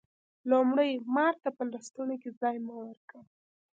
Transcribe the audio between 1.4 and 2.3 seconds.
ته په لستوڼي کی